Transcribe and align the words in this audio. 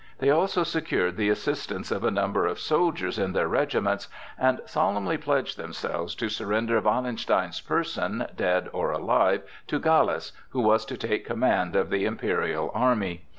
They 0.17 0.31
also 0.31 0.63
secured 0.63 1.15
the 1.15 1.29
assistance 1.29 1.91
of 1.91 2.03
a 2.03 2.09
number 2.09 2.47
of 2.47 2.59
soldiers 2.59 3.19
in 3.19 3.33
their 3.33 3.47
regiments, 3.47 4.07
and 4.35 4.59
solemnly 4.65 5.15
pledged 5.17 5.57
themselves 5.57 6.15
to 6.15 6.27
surrender 6.27 6.81
Wallenstein's 6.81 7.61
person, 7.61 8.25
dead 8.35 8.67
or 8.73 8.89
alive, 8.89 9.43
to 9.67 9.79
Gallas, 9.79 10.31
who 10.49 10.61
was 10.61 10.85
to 10.85 10.97
take 10.97 11.23
command 11.27 11.75
of 11.75 11.91
the 11.91 12.05
imperial 12.05 12.71
army. 12.73 13.27